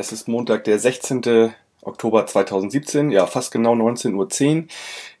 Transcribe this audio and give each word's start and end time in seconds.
es 0.00 0.12
ist 0.12 0.28
Montag, 0.28 0.64
der 0.64 0.78
16. 0.78 1.52
Oktober 1.82 2.26
2017, 2.26 3.10
ja 3.10 3.26
fast 3.26 3.52
genau 3.52 3.74
19.10 3.74 4.14
Uhr. 4.56 4.64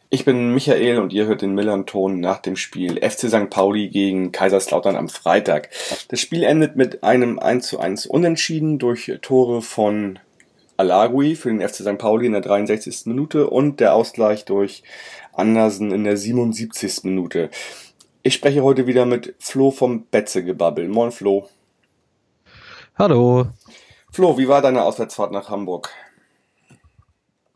Ich 0.08 0.24
bin 0.24 0.54
Michael 0.54 0.98
und 0.98 1.12
ihr 1.12 1.26
hört 1.26 1.42
den 1.42 1.54
Millern-Ton 1.54 2.18
nach 2.18 2.38
dem 2.38 2.56
Spiel 2.56 2.96
FC 2.96 3.28
St. 3.28 3.50
Pauli 3.50 3.88
gegen 3.90 4.32
Kaiserslautern 4.32 4.96
am 4.96 5.10
Freitag. 5.10 5.68
Das 6.08 6.20
Spiel 6.20 6.42
endet 6.42 6.76
mit 6.76 7.04
einem 7.04 7.38
1 7.38 7.68
zu 7.68 7.78
1 7.78 8.06
Unentschieden 8.06 8.78
durch 8.78 9.12
Tore 9.20 9.60
von 9.60 10.18
Alagui 10.78 11.36
für 11.36 11.50
den 11.50 11.60
FC 11.60 11.82
St. 11.82 11.98
Pauli 11.98 12.26
in 12.26 12.32
der 12.32 12.40
63. 12.40 13.04
Minute 13.04 13.50
und 13.50 13.80
der 13.80 13.94
Ausgleich 13.94 14.46
durch 14.46 14.82
Andersen 15.34 15.92
in 15.92 16.04
der 16.04 16.16
77. 16.16 17.04
Minute. 17.04 17.50
Ich 18.22 18.32
spreche 18.32 18.62
heute 18.62 18.86
wieder 18.86 19.04
mit 19.04 19.34
Flo 19.38 19.70
vom 19.70 20.06
Betzegebabbel. 20.10 20.88
Moin 20.88 21.12
Flo. 21.12 21.48
Hallo. 22.98 23.46
Flo, 24.12 24.36
wie 24.38 24.48
war 24.48 24.60
deine 24.60 24.82
Auswärtsfahrt 24.82 25.32
nach 25.32 25.48
Hamburg? 25.48 25.90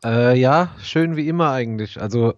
Äh, 0.03 0.37
ja, 0.39 0.69
schön 0.81 1.15
wie 1.15 1.27
immer 1.27 1.51
eigentlich. 1.51 1.99
Also 1.99 2.33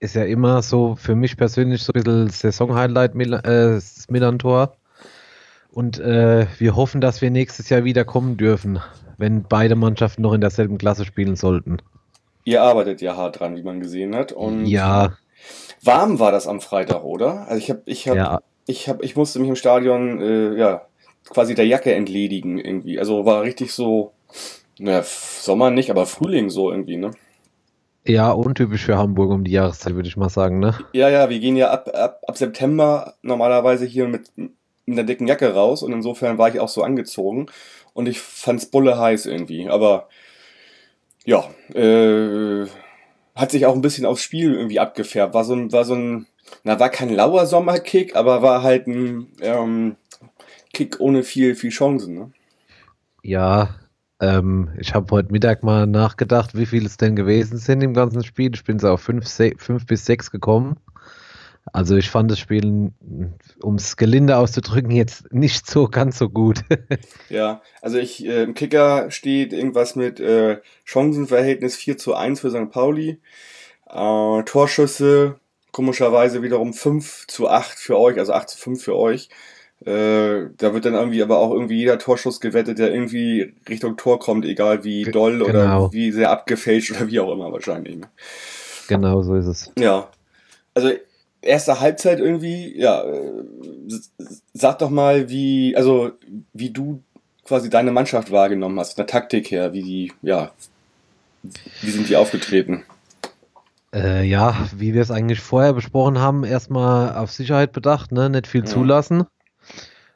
ist 0.00 0.16
ja 0.16 0.24
immer 0.24 0.62
so 0.62 0.96
für 0.96 1.14
mich 1.14 1.36
persönlich 1.36 1.82
so 1.82 1.92
ein 1.92 2.02
bisschen 2.02 2.28
Saison-Highlight 2.30 3.14
Mil 3.14 3.34
äh, 3.34 3.80
Milan-Tor. 4.08 4.76
Und 5.70 5.98
äh, 5.98 6.46
wir 6.58 6.76
hoffen, 6.76 7.00
dass 7.00 7.20
wir 7.20 7.30
nächstes 7.30 7.68
Jahr 7.68 7.84
wieder 7.84 8.04
kommen 8.04 8.36
dürfen, 8.36 8.80
wenn 9.18 9.42
beide 9.44 9.76
Mannschaften 9.76 10.22
noch 10.22 10.32
in 10.32 10.40
derselben 10.40 10.78
Klasse 10.78 11.04
spielen 11.04 11.36
sollten. 11.36 11.78
Ihr 12.44 12.62
arbeitet 12.62 13.00
ja 13.00 13.16
hart 13.16 13.40
dran, 13.40 13.56
wie 13.56 13.62
man 13.62 13.80
gesehen 13.80 14.14
hat. 14.14 14.32
Und 14.32 14.66
ja. 14.66 15.16
Warm 15.82 16.18
war 16.18 16.32
das 16.32 16.46
am 16.46 16.60
Freitag, 16.60 17.04
oder? 17.04 17.48
Also 17.48 17.58
ich 17.58 17.70
habe, 17.70 17.82
ich 17.86 18.08
habe, 18.08 18.18
ja. 18.18 18.40
ich 18.66 18.88
habe, 18.88 19.04
ich 19.04 19.16
musste 19.16 19.38
mich 19.38 19.48
im 19.48 19.56
Stadion, 19.56 20.20
äh, 20.20 20.54
ja, 20.56 20.82
quasi 21.28 21.54
der 21.54 21.66
Jacke 21.66 21.94
entledigen 21.94 22.58
irgendwie. 22.58 22.98
Also 22.98 23.24
war 23.24 23.42
richtig 23.42 23.72
so, 23.72 24.12
naja, 24.78 25.02
Sommer 25.04 25.70
nicht, 25.70 25.90
aber 25.90 26.06
Frühling 26.06 26.50
so 26.50 26.70
irgendwie, 26.70 26.96
ne? 26.96 27.12
Ja, 28.06 28.32
untypisch 28.32 28.84
für 28.84 28.98
Hamburg 28.98 29.30
um 29.30 29.44
die 29.44 29.52
Jahreszeit, 29.52 29.94
würde 29.94 30.08
ich 30.08 30.16
mal 30.16 30.28
sagen, 30.28 30.58
ne? 30.58 30.78
Ja, 30.92 31.08
ja, 31.08 31.30
wir 31.30 31.38
gehen 31.38 31.56
ja 31.56 31.70
ab, 31.70 31.88
ab, 31.94 32.22
ab 32.26 32.36
September 32.36 33.14
normalerweise 33.22 33.86
hier 33.86 34.06
mit, 34.06 34.30
mit 34.36 34.52
einer 34.86 35.04
dicken 35.04 35.26
Jacke 35.26 35.54
raus 35.54 35.82
und 35.82 35.92
insofern 35.92 36.36
war 36.36 36.48
ich 36.50 36.60
auch 36.60 36.68
so 36.68 36.82
angezogen 36.82 37.46
und 37.94 38.06
ich 38.06 38.20
fand's 38.20 38.66
bulle 38.66 38.98
heiß 38.98 39.24
irgendwie, 39.24 39.68
aber 39.70 40.08
ja, 41.24 41.44
äh, 41.72 42.66
hat 43.34 43.50
sich 43.50 43.66
auch 43.66 43.74
ein 43.74 43.80
bisschen 43.80 44.06
aufs 44.06 44.22
Spiel 44.22 44.54
irgendwie 44.54 44.80
abgefärbt. 44.80 45.34
War 45.34 45.44
so 45.44 45.54
ein, 45.54 45.72
war 45.72 45.84
so 45.84 45.94
ein, 45.94 46.26
na, 46.62 46.78
war 46.78 46.90
kein 46.90 47.08
lauer 47.08 47.46
Sommerkick, 47.46 48.14
aber 48.14 48.42
war 48.42 48.62
halt 48.62 48.86
ein 48.86 49.32
ähm, 49.40 49.96
Kick 50.74 51.00
ohne 51.00 51.22
viel, 51.22 51.54
viel 51.54 51.70
Chancen, 51.70 52.14
ne? 52.14 52.32
Ja, 53.22 53.76
ähm, 54.20 54.70
ich 54.78 54.94
habe 54.94 55.10
heute 55.10 55.32
Mittag 55.32 55.62
mal 55.62 55.86
nachgedacht, 55.86 56.56
wie 56.56 56.66
viel 56.66 56.84
es 56.84 56.98
denn 56.98 57.16
gewesen 57.16 57.56
sind 57.56 57.82
im 57.82 57.94
ganzen 57.94 58.22
Spiel. 58.22 58.50
Ich 58.54 58.64
bin 58.64 58.78
so 58.78 58.88
auf 58.88 59.00
5 59.00 59.86
bis 59.86 60.06
6 60.06 60.30
gekommen. 60.30 60.76
Also 61.72 61.96
ich 61.96 62.10
fand 62.10 62.30
das 62.30 62.38
Spiel, 62.38 62.92
um 63.62 63.74
es 63.76 63.96
gelinde 63.96 64.36
auszudrücken, 64.36 64.90
jetzt 64.90 65.32
nicht 65.32 65.68
so 65.68 65.88
ganz 65.88 66.18
so 66.18 66.28
gut. 66.28 66.60
ja, 67.30 67.62
also 67.80 67.96
ich, 67.98 68.24
äh, 68.26 68.42
im 68.42 68.54
Kicker 68.54 69.10
steht 69.10 69.52
irgendwas 69.52 69.96
mit 69.96 70.20
äh, 70.20 70.60
Chancenverhältnis 70.84 71.76
4 71.76 71.96
zu 71.96 72.14
1 72.14 72.40
für 72.40 72.50
St. 72.50 72.70
Pauli. 72.70 73.20
Äh, 73.88 74.42
Torschüsse, 74.44 75.40
komischerweise 75.72 76.42
wiederum 76.42 76.74
5 76.74 77.26
zu 77.28 77.48
8 77.48 77.78
für 77.78 77.98
euch, 77.98 78.18
also 78.18 78.34
8 78.34 78.50
zu 78.50 78.58
5 78.58 78.82
für 78.82 78.96
euch. 78.96 79.30
Äh, 79.86 80.50
da 80.56 80.72
wird 80.72 80.86
dann 80.86 80.94
irgendwie 80.94 81.22
aber 81.22 81.38
auch 81.38 81.52
irgendwie 81.52 81.76
jeder 81.76 81.98
Torschuss 81.98 82.40
gewettet, 82.40 82.78
der 82.78 82.92
irgendwie 82.92 83.52
Richtung 83.68 83.96
Tor 83.98 84.18
kommt, 84.18 84.46
egal 84.46 84.82
wie 84.82 85.04
doll 85.04 85.38
genau. 85.38 85.86
oder 85.86 85.92
wie 85.92 86.10
sehr 86.10 86.30
abgefälscht 86.30 86.92
oder 86.92 87.08
wie 87.08 87.20
auch 87.20 87.30
immer 87.30 87.52
wahrscheinlich. 87.52 87.96
Ne? 87.96 88.08
Genau, 88.88 89.22
so 89.22 89.34
ist 89.34 89.46
es. 89.46 89.72
Ja. 89.78 90.08
Also 90.72 90.90
erste 91.42 91.80
Halbzeit 91.80 92.18
irgendwie, 92.18 92.78
ja, 92.78 93.02
äh, 93.02 93.44
sag 94.54 94.78
doch 94.78 94.90
mal, 94.90 95.28
wie, 95.28 95.76
also 95.76 96.12
wie 96.54 96.70
du 96.70 97.02
quasi 97.44 97.68
deine 97.68 97.92
Mannschaft 97.92 98.30
wahrgenommen 98.30 98.80
hast, 98.80 98.94
von 98.94 99.04
der 99.04 99.06
Taktik 99.06 99.50
her, 99.50 99.74
wie 99.74 99.82
die, 99.82 100.12
ja, 100.22 100.50
wie 101.82 101.90
sind 101.90 102.08
die 102.08 102.16
aufgetreten? 102.16 102.84
Äh, 103.94 104.24
ja, 104.24 104.66
wie 104.74 104.94
wir 104.94 105.02
es 105.02 105.10
eigentlich 105.10 105.40
vorher 105.40 105.72
besprochen 105.72 106.18
haben, 106.18 106.42
erstmal 106.42 107.14
auf 107.14 107.30
Sicherheit 107.30 107.72
bedacht, 107.72 108.12
ne? 108.12 108.30
nicht 108.30 108.46
viel 108.46 108.64
zulassen. 108.64 109.24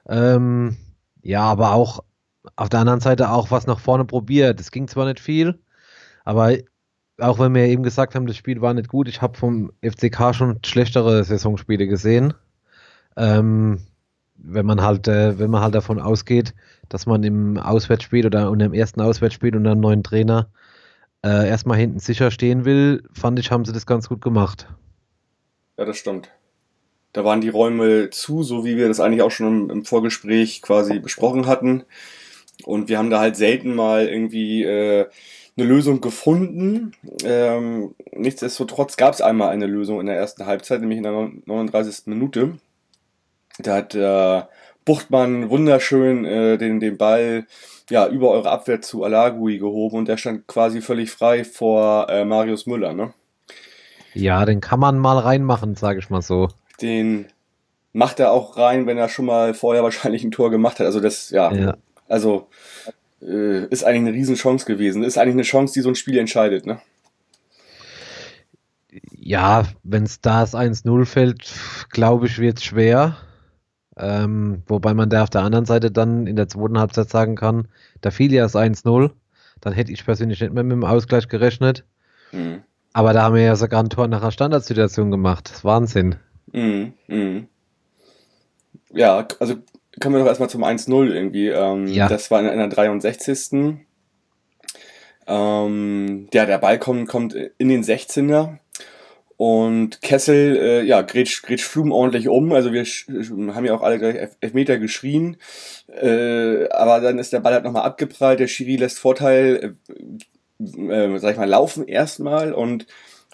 Ähm, 0.08 0.76
ja, 1.22 1.42
aber 1.42 1.72
auch 1.72 2.00
auf 2.56 2.68
der 2.68 2.80
anderen 2.80 3.00
Seite 3.00 3.30
auch 3.30 3.50
was 3.50 3.66
nach 3.66 3.80
vorne 3.80 4.04
probiert. 4.04 4.60
Es 4.60 4.70
ging 4.70 4.88
zwar 4.88 5.06
nicht 5.06 5.20
viel, 5.20 5.58
aber 6.24 6.56
auch 7.20 7.38
wenn 7.38 7.54
wir 7.54 7.64
eben 7.64 7.82
gesagt 7.82 8.14
haben, 8.14 8.26
das 8.26 8.36
Spiel 8.36 8.60
war 8.60 8.74
nicht 8.74 8.88
gut, 8.88 9.08
ich 9.08 9.22
habe 9.22 9.36
vom 9.36 9.72
FCK 9.82 10.34
schon 10.34 10.58
schlechtere 10.64 11.24
Saisonspiele 11.24 11.86
gesehen. 11.86 12.34
Ähm, 13.16 13.80
wenn 14.36 14.66
man 14.66 14.80
halt, 14.82 15.08
äh, 15.08 15.38
wenn 15.38 15.50
man 15.50 15.62
halt 15.62 15.74
davon 15.74 16.00
ausgeht, 16.00 16.54
dass 16.88 17.06
man 17.06 17.24
im 17.24 17.58
Auswärtsspiel 17.58 18.24
oder 18.24 18.48
im 18.48 18.72
ersten 18.72 19.00
Auswärtsspiel 19.00 19.56
unter 19.56 19.72
einem 19.72 19.80
neuen 19.80 20.04
Trainer 20.04 20.48
äh, 21.24 21.48
erstmal 21.48 21.78
hinten 21.78 21.98
sicher 21.98 22.30
stehen 22.30 22.64
will, 22.64 23.02
fand 23.12 23.38
ich, 23.40 23.50
haben 23.50 23.64
sie 23.64 23.72
das 23.72 23.86
ganz 23.86 24.08
gut 24.08 24.20
gemacht. 24.20 24.68
Ja, 25.76 25.84
das 25.84 25.96
stimmt. 25.98 26.30
Da 27.12 27.24
waren 27.24 27.40
die 27.40 27.48
Räume 27.48 28.10
zu, 28.10 28.42
so 28.42 28.64
wie 28.64 28.76
wir 28.76 28.88
das 28.88 29.00
eigentlich 29.00 29.22
auch 29.22 29.30
schon 29.30 29.70
im, 29.70 29.84
Vorgespräch 29.84 30.62
quasi 30.62 30.98
besprochen 30.98 31.46
hatten. 31.46 31.84
Und 32.64 32.88
wir 32.88 32.98
haben 32.98 33.10
da 33.10 33.20
halt 33.20 33.36
selten 33.36 33.74
mal 33.74 34.06
irgendwie 34.06 34.64
äh, 34.64 35.06
eine 35.56 35.66
Lösung 35.66 36.00
gefunden. 36.00 36.92
Ähm, 37.24 37.94
nichtsdestotrotz 38.12 38.96
gab 38.96 39.14
es 39.14 39.20
einmal 39.20 39.50
eine 39.50 39.66
Lösung 39.66 40.00
in 40.00 40.06
der 40.06 40.16
ersten 40.16 40.46
Halbzeit, 40.46 40.80
nämlich 40.80 40.98
in 40.98 41.04
der 41.04 41.30
39. 41.46 42.06
Minute. 42.06 42.58
Da 43.58 43.76
hat 43.76 43.94
äh, 43.94 44.42
Buchtmann 44.84 45.50
wunderschön 45.50 46.24
äh, 46.24 46.58
den, 46.58 46.80
den 46.80 46.96
Ball 46.96 47.46
ja, 47.90 48.06
über 48.06 48.30
eure 48.30 48.50
Abwehr 48.50 48.80
zu 48.80 49.04
Alagui 49.04 49.58
gehoben 49.58 49.98
und 49.98 50.08
der 50.08 50.16
stand 50.16 50.46
quasi 50.46 50.80
völlig 50.80 51.10
frei 51.10 51.44
vor 51.44 52.08
äh, 52.08 52.24
Marius 52.24 52.66
Müller, 52.66 52.92
ne? 52.92 53.12
Ja, 54.14 54.44
den 54.44 54.60
kann 54.60 54.80
man 54.80 54.98
mal 54.98 55.18
reinmachen, 55.18 55.74
sage 55.74 55.98
ich 55.98 56.10
mal 56.10 56.22
so 56.22 56.48
den 56.80 57.26
macht 57.92 58.20
er 58.20 58.32
auch 58.32 58.56
rein, 58.56 58.86
wenn 58.86 58.98
er 58.98 59.08
schon 59.08 59.26
mal 59.26 59.54
vorher 59.54 59.82
wahrscheinlich 59.88 60.24
ein 60.24 60.30
Tor 60.30 60.50
gemacht 60.50 60.80
hat. 60.80 60.86
Also 60.86 61.00
das, 61.00 61.30
ja, 61.30 61.52
ja. 61.52 61.76
also 62.08 62.48
äh, 63.20 63.66
ist 63.66 63.84
eigentlich 63.84 64.08
eine 64.08 64.12
Riesenchance 64.12 64.66
gewesen. 64.66 65.02
Ist 65.02 65.18
eigentlich 65.18 65.34
eine 65.34 65.42
Chance, 65.42 65.74
die 65.74 65.80
so 65.80 65.88
ein 65.88 65.94
Spiel 65.94 66.18
entscheidet, 66.18 66.66
ne? 66.66 66.80
Ja, 69.12 69.64
wenn 69.82 70.04
es 70.04 70.20
da 70.20 70.44
1-0 70.44 71.04
fällt, 71.04 71.52
glaube 71.90 72.26
ich, 72.26 72.38
wird 72.38 72.58
es 72.58 72.64
schwer. 72.64 73.16
Ähm, 73.96 74.62
wobei 74.66 74.94
man 74.94 75.10
da 75.10 75.24
auf 75.24 75.30
der 75.30 75.42
anderen 75.42 75.66
Seite 75.66 75.90
dann 75.90 76.26
in 76.26 76.36
der 76.36 76.48
zweiten 76.48 76.78
Halbzeit 76.78 77.10
sagen 77.10 77.34
kann, 77.34 77.68
da 78.00 78.10
fiel 78.10 78.32
ja 78.32 78.44
das 78.44 78.54
1-0. 78.54 79.10
Dann 79.60 79.72
hätte 79.72 79.92
ich 79.92 80.04
persönlich 80.04 80.40
nicht 80.40 80.52
mehr 80.52 80.62
mit 80.62 80.72
dem 80.72 80.84
Ausgleich 80.84 81.28
gerechnet. 81.28 81.84
Mhm. 82.32 82.62
Aber 82.92 83.12
da 83.12 83.22
haben 83.24 83.34
wir 83.34 83.42
ja 83.42 83.56
sogar 83.56 83.82
ein 83.82 83.90
Tor 83.90 84.08
nach 84.08 84.22
einer 84.22 84.30
Standardsituation 84.30 85.10
gemacht. 85.10 85.50
Das 85.50 85.58
ist 85.58 85.64
Wahnsinn. 85.64 86.16
Mhm, 86.52 86.92
mhm. 87.06 87.48
Ja, 88.92 89.26
also 89.38 89.56
kommen 90.00 90.14
wir 90.14 90.20
doch 90.20 90.28
erstmal 90.28 90.50
zum 90.50 90.64
1-0 90.64 91.12
irgendwie. 91.12 91.48
Ähm, 91.48 91.86
ja. 91.86 92.08
Das 92.08 92.30
war 92.30 92.40
in, 92.40 92.46
in 92.46 92.58
der 92.58 92.68
63. 92.68 93.78
Ähm, 95.26 96.28
ja, 96.32 96.46
der 96.46 96.58
Ball 96.58 96.78
kommt, 96.78 97.08
kommt 97.08 97.34
in 97.34 97.68
den 97.68 97.84
16er 97.84 98.58
und 99.38 100.02
Kessel, 100.02 100.56
äh, 100.56 100.82
ja, 100.82 101.02
grätscht, 101.02 101.44
grätscht 101.44 101.66
Flum 101.66 101.92
ordentlich 101.92 102.28
um. 102.28 102.52
Also 102.52 102.72
wir 102.72 102.84
haben 103.54 103.64
ja 103.64 103.72
auch 103.72 103.82
alle 103.82 104.00
gleich 104.00 104.16
Elfmeter 104.40 104.78
geschrien. 104.78 105.36
Äh, 105.86 106.68
aber 106.70 107.00
dann 107.00 107.20
ist 107.20 107.32
der 107.32 107.38
Ball 107.38 107.54
halt 107.54 107.64
nochmal 107.64 107.84
abgeprallt. 107.84 108.40
Der 108.40 108.48
Schiri 108.48 108.74
lässt 108.74 108.98
Vorteil, 108.98 109.76
äh, 110.58 110.92
äh, 110.92 111.18
sag 111.18 111.32
ich 111.32 111.38
mal, 111.38 111.48
laufen 111.48 111.86
erstmal 111.86 112.52
und 112.52 112.86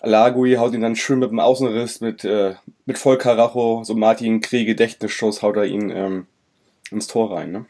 Alagui 0.04 0.56
haut 0.56 0.74
ihn 0.74 0.82
dann 0.82 0.96
schön 0.96 1.18
mit 1.18 1.30
dem 1.30 1.40
Außenriss, 1.40 2.00
mit, 2.00 2.24
äh, 2.24 2.54
mit 2.86 2.98
Vollkaracho, 2.98 3.84
so 3.84 3.94
Martin 3.94 4.40
Krieg 4.40 4.66
Gedächtnisschuss, 4.66 5.42
haut 5.42 5.56
er 5.56 5.64
ihn 5.64 5.90
ähm, 5.90 6.26
ins 6.90 7.06
Tor 7.06 7.34
rein, 7.34 7.52
ne? 7.52 7.66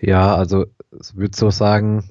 Ja, 0.00 0.34
also 0.34 0.66
es 0.98 1.16
würde 1.16 1.36
so 1.36 1.50
sagen, 1.50 2.10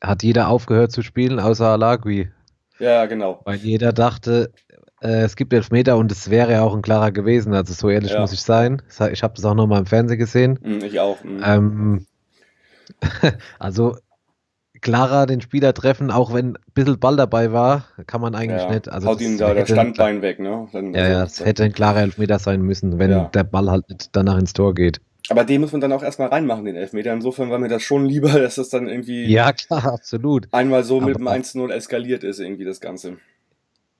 hat 0.00 0.22
jeder 0.22 0.48
aufgehört 0.48 0.92
zu 0.92 1.02
spielen, 1.02 1.38
außer 1.38 1.66
Alagui. 1.66 2.30
Ja, 2.78 3.06
genau. 3.06 3.40
Weil 3.44 3.56
jeder 3.56 3.92
dachte, 3.92 4.52
äh, 5.00 5.22
es 5.22 5.36
gibt 5.36 5.52
Elfmeter 5.52 5.96
und 5.96 6.10
es 6.10 6.30
wäre 6.30 6.52
ja 6.52 6.62
auch 6.62 6.74
ein 6.74 6.82
klarer 6.82 7.12
gewesen. 7.12 7.54
Also 7.54 7.74
so 7.74 7.88
ehrlich 7.88 8.12
ja. 8.12 8.20
muss 8.20 8.32
ich 8.32 8.42
sein. 8.42 8.82
Ich 9.12 9.22
habe 9.22 9.34
das 9.34 9.44
auch 9.44 9.54
nochmal 9.54 9.80
im 9.80 9.86
Fernsehen 9.86 10.18
gesehen. 10.18 10.58
Hm, 10.62 10.82
ich 10.82 10.98
auch. 11.00 11.22
Mhm. 11.22 11.42
Ähm, 11.44 12.06
also 13.58 13.96
klarer 14.80 15.26
den 15.26 15.40
Spieler 15.40 15.74
treffen, 15.74 16.10
auch 16.10 16.32
wenn 16.32 16.50
ein 16.56 16.58
bisschen 16.74 16.98
Ball 16.98 17.16
dabei 17.16 17.52
war, 17.52 17.84
kann 18.06 18.20
man 18.20 18.34
eigentlich 18.34 18.62
Ja, 18.62 18.70
nicht. 18.70 18.88
Also 18.88 19.08
haut 19.08 19.20
ihm 19.20 19.38
da 19.38 19.52
das 19.54 19.68
Standbein 19.68 20.22
weg, 20.22 20.38
ne? 20.40 20.68
Dann, 20.72 20.94
Ja, 20.94 21.08
ja, 21.08 21.22
es 21.24 21.44
hätte 21.44 21.64
ein 21.64 21.72
klarer 21.72 22.00
Elfmeter 22.00 22.38
sein 22.38 22.62
müssen, 22.62 22.98
wenn 22.98 23.10
Ja. 23.10 23.24
der 23.34 23.44
Ball 23.44 23.70
halt 23.70 23.88
nicht 23.88 24.10
danach 24.12 24.38
ins 24.38 24.52
Tor 24.52 24.74
geht. 24.74 25.00
Aber 25.28 25.44
den 25.44 25.60
muss 25.60 25.70
man 25.72 25.80
dann 25.80 25.92
auch 25.92 26.02
erstmal 26.02 26.28
reinmachen, 26.28 26.64
den 26.64 26.76
Elfmeter. 26.76 27.12
Insofern 27.12 27.50
war 27.50 27.58
mir 27.58 27.68
das 27.68 27.82
schon 27.82 28.04
lieber, 28.06 28.28
dass 28.40 28.56
das 28.56 28.68
dann 28.68 28.88
irgendwie 28.88 29.26
Ja, 29.30 29.52
klar, 29.52 29.84
absolut. 29.92 30.48
einmal 30.52 30.82
so 30.84 31.00
mit 31.00 31.16
dem 31.16 31.28
Aber- 31.28 31.36
1-0 31.36 31.70
eskaliert 31.70 32.24
ist, 32.24 32.40
irgendwie 32.40 32.64
das 32.64 32.80
Ganze. 32.80 33.18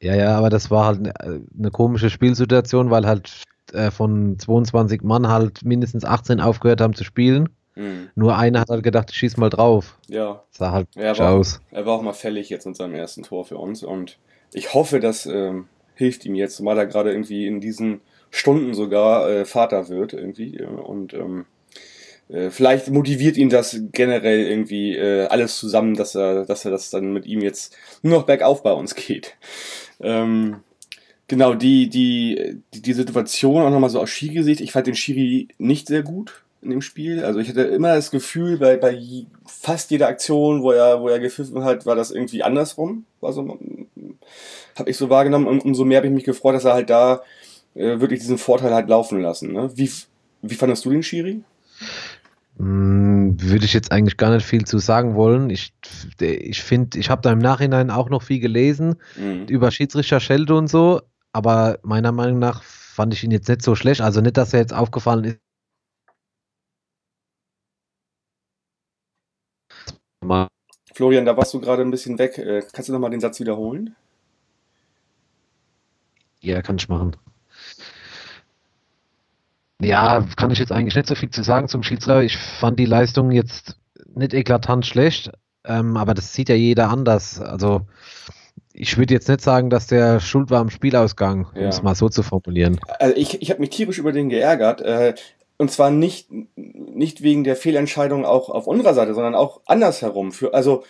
Ja, 0.02 0.14
ja, 0.14 0.36
aber 0.36 0.48
das 0.50 0.70
war 0.70 0.86
halt 0.86 0.98
eine, 1.00 1.12
eine 1.58 1.70
komische 1.70 2.08
Spielsituation, 2.10 2.90
weil 2.90 3.06
halt 3.06 3.44
äh, 3.74 3.90
von 3.90 4.38
22 4.38 5.02
Mann 5.02 5.28
halt 5.28 5.62
mindestens 5.64 6.04
18 6.04 6.40
aufgehört 6.40 6.80
haben 6.80 6.94
zu 6.94 7.04
spielen. 7.04 7.50
Mhm. 7.80 8.10
Nur 8.14 8.36
einer 8.36 8.60
hat 8.60 8.68
halt 8.68 8.82
gedacht, 8.82 9.08
ich 9.10 9.16
schieß 9.16 9.36
mal 9.38 9.48
drauf. 9.50 9.98
Ja, 10.08 10.42
Sah 10.50 10.72
halt 10.72 10.88
ja, 10.96 11.16
war- 11.18 11.32
aus. 11.32 11.60
er 11.70 11.86
war 11.86 11.94
auch 11.94 12.02
mal 12.02 12.12
fällig 12.12 12.50
jetzt 12.50 12.66
mit 12.66 12.76
seinem 12.76 12.94
ersten 12.94 13.22
Tor 13.22 13.44
für 13.44 13.56
uns 13.56 13.82
und 13.82 14.18
ich 14.52 14.74
hoffe, 14.74 15.00
das 15.00 15.26
ähm, 15.26 15.68
hilft 15.94 16.24
ihm 16.26 16.34
jetzt, 16.34 16.56
zumal 16.56 16.76
er 16.78 16.86
gerade 16.86 17.10
irgendwie 17.10 17.46
in 17.46 17.60
diesen 17.60 18.00
Stunden 18.30 18.74
sogar 18.74 19.28
äh, 19.30 19.44
Vater 19.44 19.88
wird 19.88 20.12
irgendwie 20.12 20.56
äh, 20.58 20.64
und 20.66 21.14
ähm, 21.14 21.46
äh, 22.28 22.50
vielleicht 22.50 22.90
motiviert 22.90 23.36
ihn 23.36 23.48
das 23.48 23.76
generell 23.92 24.46
irgendwie 24.46 24.96
äh, 24.96 25.26
alles 25.28 25.56
zusammen, 25.56 25.94
dass 25.96 26.14
er, 26.14 26.44
dass 26.44 26.64
er 26.64 26.70
das 26.70 26.90
dann 26.90 27.12
mit 27.12 27.26
ihm 27.26 27.40
jetzt 27.40 27.76
nur 28.02 28.18
noch 28.18 28.26
bergauf 28.26 28.62
bei 28.62 28.72
uns 28.72 28.94
geht. 28.94 29.36
Ähm, 30.00 30.60
genau, 31.28 31.54
die, 31.54 31.88
die, 31.88 32.60
die, 32.74 32.82
die 32.82 32.92
Situation 32.92 33.62
auch 33.62 33.70
nochmal 33.70 33.90
so 33.90 34.00
aus 34.00 34.10
Schiri-Sicht, 34.10 34.60
ich 34.60 34.72
fand 34.72 34.86
den 34.86 34.94
Schiri 34.94 35.48
nicht 35.58 35.88
sehr 35.88 36.02
gut 36.02 36.44
in 36.62 36.70
dem 36.70 36.82
Spiel. 36.82 37.24
Also 37.24 37.40
ich 37.40 37.48
hatte 37.48 37.62
immer 37.62 37.94
das 37.94 38.10
Gefühl, 38.10 38.58
bei, 38.58 38.76
bei 38.76 39.00
fast 39.46 39.90
jeder 39.90 40.08
Aktion, 40.08 40.62
wo 40.62 40.72
er, 40.72 41.00
wo 41.00 41.08
er 41.08 41.18
gepfiffen 41.18 41.64
hat, 41.64 41.86
war 41.86 41.96
das 41.96 42.10
irgendwie 42.10 42.42
andersrum. 42.42 43.04
War 43.20 43.32
so, 43.32 43.58
habe 44.76 44.90
ich 44.90 44.96
so 44.96 45.10
wahrgenommen 45.10 45.46
und 45.46 45.64
umso 45.64 45.84
mehr 45.84 45.98
habe 45.98 46.08
ich 46.08 46.12
mich 46.12 46.24
gefreut, 46.24 46.54
dass 46.54 46.64
er 46.64 46.74
halt 46.74 46.90
da 46.90 47.22
äh, 47.74 48.00
wirklich 48.00 48.20
diesen 48.20 48.38
Vorteil 48.38 48.74
halt 48.74 48.88
laufen 48.88 49.20
lassen. 49.20 49.52
Ne? 49.52 49.70
Wie, 49.74 49.90
wie 50.42 50.54
fandest 50.54 50.84
du 50.84 50.90
den 50.90 51.02
Schiri? 51.02 51.42
Hm, 52.58 53.40
würde 53.40 53.64
ich 53.64 53.72
jetzt 53.72 53.90
eigentlich 53.90 54.18
gar 54.18 54.34
nicht 54.34 54.44
viel 54.44 54.64
zu 54.64 54.78
sagen 54.78 55.14
wollen. 55.14 55.48
Ich, 55.48 55.72
ich 56.20 56.62
finde, 56.62 56.98
ich 56.98 57.08
habe 57.08 57.22
da 57.22 57.32
im 57.32 57.38
Nachhinein 57.38 57.90
auch 57.90 58.10
noch 58.10 58.22
viel 58.22 58.40
gelesen 58.40 58.96
Mhm. 59.16 59.46
über 59.46 59.70
Schiedsrichter 59.70 60.20
Schelte 60.20 60.54
und 60.54 60.68
so, 60.68 61.00
aber 61.32 61.78
meiner 61.82 62.12
Meinung 62.12 62.38
nach 62.38 62.62
fand 62.62 63.14
ich 63.14 63.24
ihn 63.24 63.30
jetzt 63.30 63.48
nicht 63.48 63.62
so 63.62 63.74
schlecht. 63.74 64.02
Also 64.02 64.20
nicht, 64.20 64.36
dass 64.36 64.52
er 64.52 64.60
jetzt 64.60 64.74
aufgefallen 64.74 65.24
ist. 65.24 65.38
Mal- 70.22 70.48
Florian, 70.94 71.24
da 71.24 71.36
warst 71.36 71.54
du 71.54 71.60
gerade 71.60 71.82
ein 71.82 71.90
bisschen 71.90 72.18
weg. 72.18 72.36
Äh, 72.38 72.62
kannst 72.72 72.88
du 72.88 72.92
nochmal 72.92 73.10
den 73.10 73.20
Satz 73.20 73.40
wiederholen? 73.40 73.94
Ja, 76.40 76.62
kann 76.62 76.76
ich 76.76 76.88
machen. 76.88 77.16
Ja, 79.80 80.26
kann 80.36 80.50
ich 80.50 80.58
jetzt 80.58 80.72
eigentlich 80.72 80.94
nicht 80.94 81.08
so 81.08 81.14
viel 81.14 81.30
zu 81.30 81.42
sagen 81.42 81.68
zum 81.68 81.82
Schiedsrichter. 81.82 82.22
Ich 82.22 82.36
fand 82.36 82.78
die 82.78 82.84
Leistung 82.86 83.30
jetzt 83.30 83.78
nicht 84.14 84.34
eklatant 84.34 84.84
schlecht, 84.84 85.30
ähm, 85.64 85.96
aber 85.96 86.12
das 86.12 86.34
sieht 86.34 86.48
ja 86.50 86.54
jeder 86.54 86.90
anders. 86.90 87.40
Also 87.40 87.82
ich 88.74 88.98
würde 88.98 89.14
jetzt 89.14 89.28
nicht 89.28 89.40
sagen, 89.40 89.70
dass 89.70 89.86
der 89.86 90.20
schuld 90.20 90.50
war 90.50 90.60
am 90.60 90.70
Spielausgang, 90.70 91.46
um 91.54 91.62
Ja. 91.62 91.68
es 91.68 91.82
mal 91.82 91.94
so 91.94 92.08
zu 92.10 92.22
formulieren. 92.22 92.78
Also 92.98 93.16
ich, 93.16 93.40
ich 93.40 93.50
habe 93.50 93.60
mich 93.60 93.70
tierisch 93.70 93.98
über 93.98 94.12
den 94.12 94.28
geärgert. 94.28 94.82
Äh, 94.82 95.14
und 95.56 95.70
zwar 95.70 95.90
nicht, 95.90 96.28
nicht 96.94 97.22
wegen 97.22 97.44
der 97.44 97.56
Fehlentscheidung 97.56 98.24
auch 98.24 98.48
auf 98.48 98.66
unserer 98.66 98.94
Seite, 98.94 99.14
sondern 99.14 99.34
auch 99.34 99.60
andersherum. 99.66 100.32
Für, 100.32 100.54
also 100.54 100.84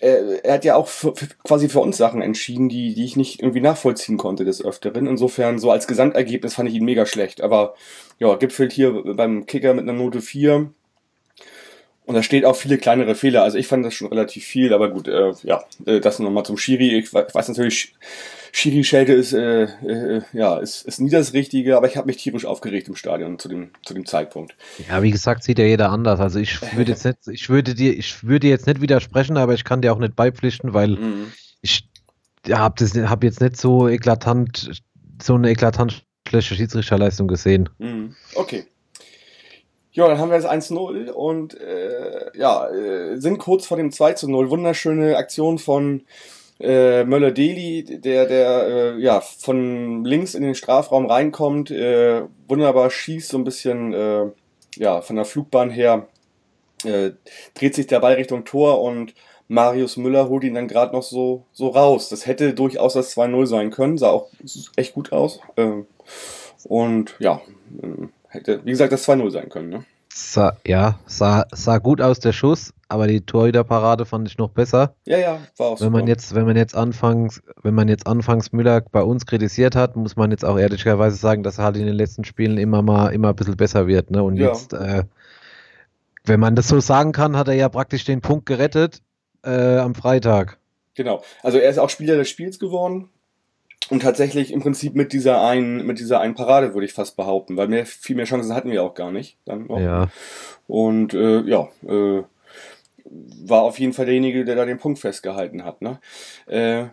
äh, 0.00 0.38
er 0.42 0.54
hat 0.54 0.64
ja 0.64 0.76
auch 0.76 0.88
für, 0.88 1.14
für, 1.14 1.26
quasi 1.44 1.68
für 1.68 1.80
uns 1.80 1.96
Sachen 1.96 2.22
entschieden, 2.22 2.68
die, 2.68 2.94
die 2.94 3.04
ich 3.04 3.16
nicht 3.16 3.40
irgendwie 3.40 3.60
nachvollziehen 3.60 4.16
konnte 4.16 4.44
des 4.44 4.64
Öfteren. 4.64 5.06
Insofern, 5.06 5.58
so 5.58 5.70
als 5.70 5.86
Gesamtergebnis 5.86 6.54
fand 6.54 6.68
ich 6.68 6.74
ihn 6.76 6.84
mega 6.84 7.06
schlecht. 7.06 7.40
Aber 7.40 7.74
ja, 8.18 8.34
gipfelt 8.36 8.72
hier 8.72 9.02
beim 9.14 9.46
Kicker 9.46 9.74
mit 9.74 9.84
einer 9.84 9.92
Note 9.92 10.20
4. 10.20 10.70
Und 12.06 12.14
da 12.14 12.22
steht 12.22 12.44
auch 12.44 12.54
viele 12.56 12.76
kleinere 12.76 13.14
Fehler. 13.14 13.42
Also 13.42 13.56
ich 13.56 13.66
fand 13.66 13.84
das 13.84 13.94
schon 13.94 14.08
relativ 14.08 14.44
viel, 14.44 14.74
aber 14.74 14.90
gut, 14.90 15.08
äh, 15.08 15.32
ja, 15.42 15.64
äh, 15.86 16.00
das 16.00 16.18
nochmal 16.18 16.44
zum 16.44 16.58
Schiri. 16.58 16.98
Ich 16.98 17.14
we- 17.14 17.26
weiß 17.32 17.48
natürlich, 17.48 17.94
Schiri-Schelte 18.52 19.12
ist, 19.14 19.32
äh, 19.32 19.62
äh, 19.64 20.22
ja, 20.32 20.58
ist, 20.58 20.82
ist 20.86 21.00
nie 21.00 21.08
das 21.10 21.32
Richtige, 21.32 21.76
aber 21.76 21.88
ich 21.88 21.96
habe 21.96 22.06
mich 22.06 22.18
tierisch 22.18 22.44
aufgeregt 22.44 22.88
im 22.88 22.94
Stadion 22.94 23.38
zu 23.38 23.48
dem, 23.48 23.70
zu 23.84 23.94
dem 23.94 24.04
Zeitpunkt. 24.06 24.54
Ja, 24.88 25.02
wie 25.02 25.10
gesagt, 25.10 25.42
sieht 25.44 25.58
ja 25.58 25.64
jeder 25.64 25.90
anders. 25.90 26.20
Also 26.20 26.38
ich 26.38 26.60
würde 26.76 26.92
jetzt 26.92 27.04
nicht, 27.06 27.18
ich 27.26 27.48
würde 27.48 27.74
dir, 27.74 27.96
ich 27.96 28.22
würde 28.22 28.48
jetzt 28.48 28.66
nicht 28.66 28.80
widersprechen, 28.82 29.36
aber 29.38 29.54
ich 29.54 29.64
kann 29.64 29.80
dir 29.80 29.92
auch 29.92 29.98
nicht 29.98 30.14
beipflichten, 30.14 30.74
weil 30.74 30.90
Mhm. 30.90 31.32
ich 31.62 31.88
habe 32.50 32.74
das, 32.78 32.94
habe 32.94 33.26
jetzt 33.26 33.40
nicht 33.40 33.56
so 33.56 33.88
eklatant, 33.88 34.82
so 35.22 35.34
eine 35.36 35.48
eklatant 35.50 36.04
schlechte 36.28 36.54
Schiedsrichterleistung 36.54 37.28
gesehen. 37.28 37.70
Mhm. 37.78 38.14
Okay. 38.34 38.66
Ja, 39.94 40.08
dann 40.08 40.18
haben 40.18 40.30
wir 40.30 40.40
das 40.40 40.50
1-0 40.50 41.10
und 41.10 41.58
äh, 41.60 42.36
ja, 42.36 42.68
äh, 42.68 43.16
sind 43.16 43.38
kurz 43.38 43.64
vor 43.64 43.76
dem 43.76 43.90
2-0. 43.90 44.50
Wunderschöne 44.50 45.16
Aktion 45.16 45.58
von 45.58 46.02
äh, 46.58 47.04
Möller-Deli, 47.04 48.00
der, 48.00 48.26
der 48.26 48.66
äh, 48.66 49.00
ja, 49.00 49.20
von 49.20 50.04
links 50.04 50.34
in 50.34 50.42
den 50.42 50.56
Strafraum 50.56 51.06
reinkommt, 51.06 51.70
äh, 51.70 52.22
wunderbar 52.48 52.90
schießt, 52.90 53.28
so 53.28 53.38
ein 53.38 53.44
bisschen 53.44 53.94
äh, 53.94 54.26
ja, 54.74 55.00
von 55.00 55.14
der 55.14 55.24
Flugbahn 55.24 55.70
her, 55.70 56.08
äh, 56.84 57.12
dreht 57.54 57.76
sich 57.76 57.86
der 57.86 58.00
Ball 58.00 58.14
Richtung 58.14 58.44
Tor 58.44 58.82
und 58.82 59.14
Marius 59.46 59.96
Müller 59.96 60.28
holt 60.28 60.42
ihn 60.42 60.54
dann 60.54 60.66
gerade 60.66 60.92
noch 60.92 61.04
so, 61.04 61.44
so 61.52 61.68
raus. 61.68 62.08
Das 62.08 62.26
hätte 62.26 62.52
durchaus 62.52 62.94
das 62.94 63.16
2-0 63.16 63.46
sein 63.46 63.70
können, 63.70 63.96
sah 63.96 64.10
auch 64.10 64.28
echt 64.74 64.94
gut 64.94 65.12
aus. 65.12 65.38
Ähm, 65.56 65.86
und 66.64 67.14
ja, 67.20 67.40
ähm, 67.80 68.10
hätte, 68.34 68.64
wie 68.64 68.70
gesagt, 68.70 68.92
das 68.92 69.06
2-0 69.08 69.30
sein 69.30 69.48
können. 69.48 69.68
Ne? 69.70 69.84
Sah, 70.12 70.56
ja, 70.64 71.00
sah, 71.06 71.44
sah 71.52 71.78
gut 71.78 72.00
aus 72.00 72.20
der 72.20 72.32
Schuss, 72.32 72.72
aber 72.88 73.08
die 73.08 73.22
Torhüterparade 73.22 74.04
fand 74.06 74.28
ich 74.28 74.38
noch 74.38 74.50
besser. 74.50 74.94
Ja, 75.06 75.18
ja, 75.18 75.38
war 75.56 75.66
auch 75.68 75.80
Wenn 75.80 75.90
man 75.90 76.02
super. 76.02 76.10
jetzt, 76.10 76.34
wenn 76.36 76.44
man 76.46 76.56
jetzt 76.56 76.76
anfangs, 76.76 77.42
wenn 77.62 77.74
man 77.74 77.88
jetzt 77.88 78.06
anfangs 78.06 78.52
Müller 78.52 78.80
bei 78.92 79.02
uns 79.02 79.26
kritisiert 79.26 79.74
hat, 79.74 79.96
muss 79.96 80.14
man 80.14 80.30
jetzt 80.30 80.44
auch 80.44 80.56
ehrlicherweise 80.56 81.16
sagen, 81.16 81.42
dass 81.42 81.58
er 81.58 81.64
halt 81.64 81.76
in 81.78 81.86
den 81.86 81.96
letzten 81.96 82.22
Spielen 82.24 82.58
immer 82.58 82.82
mal 82.82 83.08
immer 83.08 83.30
ein 83.30 83.36
bisschen 83.36 83.56
besser 83.56 83.88
wird, 83.88 84.12
ne? 84.12 84.22
Und 84.22 84.36
Ja. 84.36 84.48
jetzt, 84.48 84.72
äh, 84.72 85.02
wenn 86.24 86.38
man 86.40 86.54
das 86.54 86.68
so 86.68 86.78
sagen 86.80 87.10
kann, 87.12 87.36
hat 87.36 87.48
er 87.48 87.54
ja 87.54 87.68
praktisch 87.68 88.04
den 88.04 88.20
Punkt 88.20 88.46
gerettet 88.46 89.02
äh, 89.44 89.78
am 89.78 89.94
Freitag. 89.96 90.58
Genau. 90.94 91.24
Also 91.42 91.58
er 91.58 91.68
ist 91.70 91.78
auch 91.78 91.90
Spieler 91.90 92.16
des 92.16 92.28
Spiels 92.28 92.60
geworden. 92.60 93.08
Und 93.90 94.02
tatsächlich 94.02 94.52
im 94.52 94.60
Prinzip 94.60 94.94
mit 94.94 95.12
dieser 95.12 95.42
einen, 95.42 95.86
mit 95.86 95.98
dieser 95.98 96.20
einen 96.20 96.34
Parade 96.34 96.72
würde 96.74 96.86
ich 96.86 96.94
fast 96.94 97.16
behaupten, 97.16 97.56
weil 97.56 97.68
mehr, 97.68 97.84
viel 97.84 98.16
mehr 98.16 98.24
Chancen 98.24 98.54
hatten 98.54 98.70
wir 98.70 98.82
auch 98.82 98.94
gar 98.94 99.12
nicht. 99.12 99.36
Dann 99.44 99.66
noch. 99.66 99.78
Ja. 99.78 100.08
Und 100.66 101.12
äh, 101.12 101.40
ja, 101.42 101.68
äh, 101.86 102.22
war 103.44 103.62
auf 103.62 103.78
jeden 103.78 103.92
Fall 103.92 104.06
derjenige, 104.06 104.44
der 104.44 104.56
da 104.56 104.64
den 104.64 104.78
Punkt 104.78 104.98
festgehalten 104.98 105.64
hat. 105.64 105.82
Ne? 105.82 106.00
Äh, 106.46 106.86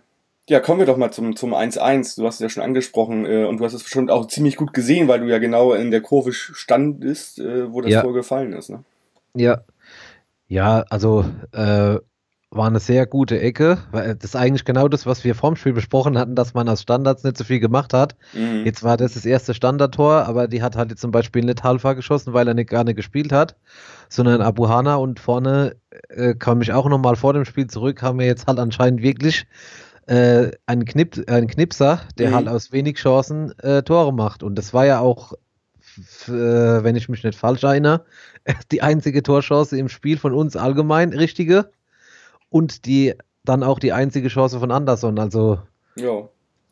ja, 0.50 0.60
kommen 0.60 0.80
wir 0.80 0.86
doch 0.86 0.98
mal 0.98 1.12
zum, 1.12 1.36
zum 1.36 1.54
1-1. 1.54 2.18
Du 2.18 2.26
hast 2.26 2.36
es 2.36 2.40
ja 2.42 2.50
schon 2.50 2.64
angesprochen 2.64 3.26
äh, 3.26 3.46
und 3.46 3.58
du 3.60 3.66
hast 3.66 3.74
es 3.74 3.84
bestimmt 3.84 4.12
auch 4.12 4.28
ziemlich 4.28 4.58
gut 4.58 4.74
gesehen, 4.74 5.08
weil 5.08 5.22
du 5.22 5.28
ja 5.28 5.38
genau 5.38 5.74
in 5.74 5.92
der 5.92 6.02
Kurve 6.02 6.34
standest, 6.34 7.40
äh, 7.40 7.72
wo 7.72 7.80
das 7.80 7.92
Ja. 7.92 8.02
Tor 8.02 8.14
gefallen 8.14 8.52
ist. 8.52 8.70
Ne? 8.70 8.84
Ja. 9.34 9.62
Ja, 10.48 10.84
also 10.90 11.24
äh, 11.54 11.96
war 12.52 12.68
eine 12.68 12.80
sehr 12.80 13.06
gute 13.06 13.40
Ecke. 13.40 13.78
weil 13.92 14.16
Das 14.16 14.32
ist 14.32 14.36
eigentlich 14.36 14.66
genau 14.66 14.90
das, 14.90 15.06
was 15.06 15.24
wir 15.24 15.36
vorm 15.36 15.56
Spiel 15.56 15.72
besprochen 15.72 16.18
hatten, 16.18 16.36
dass 16.36 16.54
man 16.54 16.68
aus 16.68 16.82
Standards 16.82 17.24
nicht 17.24 17.38
so 17.38 17.46
viel 17.46 17.62
gemacht 17.62 17.94
hat. 17.94 18.16
Mhm. 18.34 18.66
Jetzt 18.66 18.84
war 18.84 18.98
das 18.98 19.14
das 19.14 19.26
erste 19.26 19.54
Standardtor, 19.54 20.26
aber 20.28 20.50
die 20.50 20.62
hat 20.62 20.76
halt 20.76 20.90
jetzt 20.90 21.02
zum 21.02 21.12
Beispiel 21.12 21.46
nicht 21.46 21.64
Halfa 21.64 21.94
geschossen, 21.94 22.34
weil 22.34 22.48
er 22.48 22.54
nicht 22.54 22.72
nicht 22.72 22.96
gespielt 22.98 23.32
hat, 23.32 23.56
sondern 24.10 24.42
Abu 24.42 24.68
Hana 24.68 24.96
und 24.96 25.20
vorne 25.20 25.78
äh, 26.10 26.36
kam 26.36 26.62
ich 26.62 26.74
auch 26.74 26.90
nochmal 26.90 27.16
vor 27.16 27.34
dem 27.34 27.46
Spiel 27.46 27.68
zurück, 27.68 28.02
haben 28.02 28.20
wir 28.20 28.26
jetzt 28.26 28.48
halt 28.48 28.60
anscheinend 28.60 29.02
wirklich 29.02 29.48
äh, 30.08 30.52
einen, 30.66 30.84
Knip, 30.84 31.24
einen 31.30 31.48
Knipser, 31.48 32.02
der 32.18 32.32
Mhm. 32.32 32.36
halt 32.36 32.48
aus 32.50 32.74
wenig 32.74 32.98
Chancen 32.98 33.58
äh, 33.60 33.82
Tore 33.84 34.14
macht. 34.14 34.44
Und 34.44 34.56
das 34.56 34.74
war 34.74 34.86
ja 34.86 35.00
auch, 35.00 35.34
äh, 36.28 36.32
wenn 36.84 36.98
ich 36.98 37.08
mich 37.08 37.24
nicht 37.24 37.38
falsch 37.38 37.64
erinnere, 37.64 38.04
die 38.72 38.82
einzige 38.82 39.24
Torchance 39.24 39.78
im 39.78 39.88
Spiel 39.88 40.18
von 40.18 40.34
uns 40.34 40.58
allgemein, 40.58 41.14
richtige. 41.14 41.72
Und 42.52 42.86
die 42.86 43.16
dann 43.44 43.64
auch 43.64 43.80
die 43.80 43.92
einzige 43.94 44.28
Chance 44.28 44.60
von 44.60 44.70
Anderson. 44.72 45.18
Also 45.18 45.58
Ja. 45.96 46.30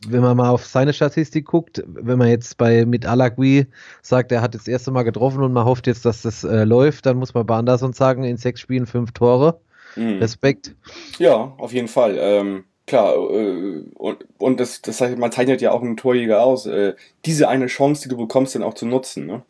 wenn 0.07 0.21
man 0.21 0.37
mal 0.37 0.49
auf 0.49 0.65
seine 0.65 0.93
Statistik 0.93 1.45
guckt, 1.45 1.83
wenn 1.87 2.19
man 2.19 2.27
jetzt 2.27 2.57
bei 2.57 2.85
mit 2.85 3.07
Alagui 3.07 3.65
sagt, 4.03 4.31
er 4.31 4.41
hat 4.43 4.53
das 4.53 4.67
erste 4.67 4.91
Mal 4.91 5.03
getroffen 5.03 5.41
und 5.41 5.51
man 5.51 5.65
hofft 5.65 5.87
jetzt, 5.87 6.05
dass 6.05 6.21
das 6.21 6.43
äh, 6.43 6.63
läuft, 6.65 7.07
dann 7.07 7.17
muss 7.17 7.33
man 7.33 7.45
bei 7.47 7.55
Anderson 7.55 7.93
sagen, 7.93 8.23
in 8.23 8.37
sechs 8.37 8.61
Spielen 8.61 8.85
fünf 8.85 9.13
Tore. 9.13 9.59
Mhm. 9.95 10.19
Respekt. 10.19 10.75
Ja, 11.17 11.33
auf 11.57 11.73
jeden 11.73 11.87
Fall. 11.87 12.15
Ähm, 12.19 12.65
klar, 12.85 13.15
äh, 13.15 13.81
und, 13.95 14.25
und 14.37 14.59
das, 14.59 14.83
das 14.83 15.01
heißt, 15.01 15.17
man 15.17 15.31
zeichnet 15.31 15.61
ja 15.61 15.71
auch 15.71 15.81
einen 15.81 15.97
Torjäger 15.97 16.43
aus, 16.43 16.67
äh, 16.67 16.93
diese 17.25 17.49
eine 17.49 17.65
Chance, 17.65 18.03
die 18.03 18.09
du 18.09 18.17
bekommst, 18.17 18.53
dann 18.53 18.61
auch 18.63 18.75
zu 18.75 18.85
nutzen. 18.85 19.25
Ne? 19.25 19.41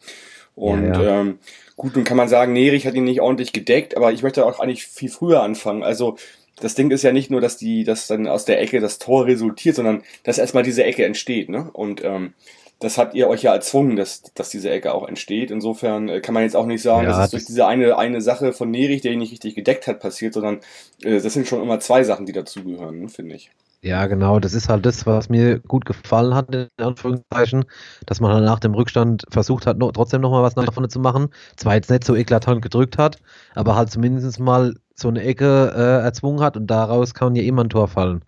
Und 0.59 0.93
ja, 0.93 1.01
ja. 1.01 1.21
Ähm, 1.21 1.39
gut, 1.77 1.95
nun 1.95 2.03
kann 2.03 2.17
man 2.17 2.27
sagen, 2.27 2.51
Nerich 2.51 2.85
hat 2.85 2.93
ihn 2.93 3.05
nicht 3.05 3.21
ordentlich 3.21 3.53
gedeckt, 3.53 3.95
aber 3.95 4.11
ich 4.11 4.23
möchte 4.23 4.45
auch 4.45 4.59
eigentlich 4.59 4.85
viel 4.85 5.09
früher 5.09 5.41
anfangen. 5.41 5.83
Also 5.83 6.17
das 6.59 6.75
Ding 6.75 6.91
ist 6.91 7.03
ja 7.03 7.13
nicht 7.13 7.31
nur, 7.31 7.39
dass 7.39 7.55
die, 7.55 7.85
dass 7.85 8.07
dann 8.07 8.27
aus 8.27 8.43
der 8.43 8.59
Ecke 8.59 8.81
das 8.81 8.99
Tor 8.99 9.25
resultiert, 9.25 9.77
sondern 9.77 10.03
dass 10.23 10.37
erstmal 10.37 10.63
diese 10.63 10.83
Ecke 10.83 11.05
entsteht, 11.05 11.47
ne? 11.47 11.69
Und 11.71 12.03
ähm, 12.03 12.33
das 12.79 12.97
habt 12.97 13.13
ihr 13.13 13.29
euch 13.29 13.43
ja 13.43 13.53
erzwungen, 13.53 13.95
dass, 13.95 14.21
dass 14.33 14.49
diese 14.49 14.69
Ecke 14.69 14.93
auch 14.93 15.07
entsteht. 15.07 15.49
Insofern 15.51 16.09
äh, 16.09 16.19
kann 16.19 16.33
man 16.33 16.43
jetzt 16.43 16.57
auch 16.57 16.65
nicht 16.65 16.81
sagen, 16.81 17.03
ja, 17.03 17.09
dass 17.09 17.25
es 17.25 17.31
durch 17.31 17.45
diese 17.45 17.65
eine, 17.65 17.97
eine 17.97 18.19
Sache 18.19 18.51
von 18.51 18.69
Nerich, 18.69 19.01
der 19.01 19.13
ihn 19.13 19.19
nicht 19.19 19.31
richtig 19.31 19.55
gedeckt 19.55 19.87
hat, 19.87 20.01
passiert, 20.01 20.33
sondern 20.33 20.59
äh, 21.03 21.21
das 21.21 21.33
sind 21.33 21.47
schon 21.47 21.61
immer 21.61 21.79
zwei 21.79 22.03
Sachen, 22.03 22.25
die 22.25 22.33
dazugehören, 22.33 22.99
ne, 22.99 23.09
finde 23.09 23.35
ich. 23.35 23.49
Ja, 23.81 24.07
genau, 24.07 24.41
das 24.41 24.53
ist 24.53 24.67
halt 24.67 24.86
das, 24.86 25.05
was 25.05 25.29
mir 25.29 25.59
gut 25.59 25.86
gefallen 25.86 26.36
hat, 26.36 26.53
in 26.53 26.67
Anführungszeichen, 26.77 27.63
dass 28.05 28.19
man 28.19 28.43
nach 28.43 28.59
dem 28.59 28.74
Rückstand 28.74 29.24
versucht 29.29 29.65
hat, 29.65 29.77
noch, 29.77 29.93
trotzdem 29.93 30.19
nochmal 30.19 30.43
was 30.43 30.57
nach 30.57 30.74
vorne 30.74 30.89
zu 30.89 31.00
machen. 31.00 31.29
Zwar 31.55 31.75
jetzt 31.75 31.89
nicht 31.89 32.03
so 32.03 32.13
eklatant 32.13 32.62
gedrückt 32.62 32.98
hat, 32.98 33.19
aber 33.55 33.77
halt 33.77 33.89
zumindest 33.89 34.38
mal 34.38 34.75
so 34.95 35.07
eine 35.07 35.24
Ecke 35.24 35.74
äh, 35.74 36.03
erzwungen 36.03 36.41
hat 36.41 36.57
und 36.57 36.67
daraus 36.67 37.13
kann 37.13 37.36
ja 37.36 37.43
immer 37.43 37.63
ein 37.63 37.69
Tor 37.69 37.88
fallen. 37.88 38.25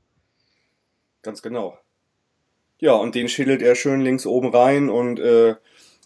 Ganz 1.22 1.42
genau. 1.42 1.78
Ja, 2.80 2.94
und 2.94 3.14
den 3.14 3.28
schädelt 3.28 3.62
er 3.62 3.76
schön 3.76 4.00
links 4.00 4.26
oben 4.26 4.56
rein 4.56 4.90
und 4.90 5.20
äh, 5.20 5.56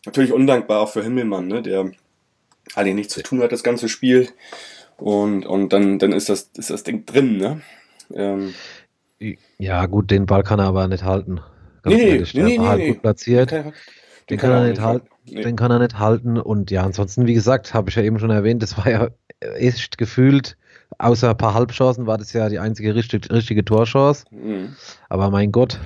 natürlich 0.07 0.33
undankbar 0.33 0.81
auch 0.81 0.89
für 0.89 1.03
Himmelmann, 1.03 1.47
ne, 1.47 1.61
der 1.61 1.91
eigentlich 2.73 2.95
nichts 2.95 3.13
zu 3.13 3.21
tun 3.21 3.41
hat, 3.43 3.51
das 3.51 3.63
ganze 3.63 3.89
Spiel. 3.89 4.27
Und, 4.97 5.45
und 5.45 5.71
dann, 5.71 5.99
dann 5.99 6.13
ist, 6.13 6.29
das, 6.29 6.49
ist 6.57 6.71
das 6.71 6.83
Ding 6.83 7.05
drin, 7.05 7.37
ne? 7.37 7.61
Ähm, 8.13 8.55
ja, 9.57 9.85
gut, 9.85 10.11
den 10.11 10.25
Ball 10.25 10.43
kann 10.43 10.59
er 10.59 10.65
aber 10.65 10.87
nicht 10.87 11.03
halten. 11.03 11.39
Ganz 11.83 11.95
nee, 11.95 12.09
ehrlich, 12.09 12.33
nee, 12.33 12.43
nee, 12.43 12.57
nee, 12.57 12.65
halt 12.65 12.87
gut 12.87 13.01
platziert. 13.01 13.51
Den 13.51 13.63
kann, 13.63 13.73
den 14.29 14.37
kann, 14.37 14.49
kann 14.49 14.61
er 14.63 14.69
nicht 14.69 14.81
halten. 14.81 15.07
Nee. 15.27 15.43
Den 15.43 15.55
kann 15.55 15.71
er 15.71 15.79
nicht 15.79 15.99
halten. 15.99 16.37
Und 16.37 16.71
ja, 16.71 16.83
ansonsten, 16.83 17.27
wie 17.27 17.33
gesagt, 17.33 17.73
habe 17.73 17.89
ich 17.89 17.95
ja 17.95 18.03
eben 18.03 18.19
schon 18.19 18.29
erwähnt, 18.29 18.61
das 18.63 18.77
war 18.77 18.89
ja 18.89 19.09
echt 19.39 19.97
gefühlt, 19.97 20.57
außer 20.97 21.31
ein 21.31 21.37
paar 21.37 21.53
Halbchancen, 21.53 22.07
war 22.07 22.17
das 22.17 22.33
ja 22.33 22.49
die 22.49 22.59
einzige 22.59 22.95
richtige, 22.95 23.31
richtige 23.31 23.63
Torchance. 23.63 24.25
Mhm. 24.31 24.75
Aber 25.09 25.29
mein 25.29 25.51
Gott, 25.51 25.79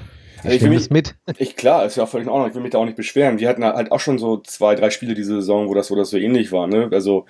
ich, 0.43 0.51
ich 0.51 0.61
nehme 0.61 0.75
es 0.75 0.89
mit. 0.89 1.15
Ich, 1.37 1.55
klar, 1.55 1.85
ist 1.85 1.97
ja 1.97 2.05
völlig 2.05 2.27
in 2.27 2.31
Ordnung. 2.31 2.49
Ich 2.49 2.55
will 2.55 2.61
mich 2.61 2.71
da 2.71 2.77
auch 2.77 2.85
nicht 2.85 2.97
beschweren. 2.97 3.39
Wir 3.39 3.49
hatten 3.49 3.63
halt 3.63 3.91
auch 3.91 3.99
schon 3.99 4.17
so 4.17 4.37
zwei, 4.37 4.75
drei 4.75 4.89
Spiele 4.89 5.13
diese 5.13 5.35
Saison, 5.35 5.67
wo 5.67 5.73
das, 5.73 5.91
wo 5.91 5.95
das 5.95 6.09
so 6.09 6.17
ähnlich 6.17 6.51
war. 6.51 6.67
Ne? 6.67 6.89
Also, 6.91 7.25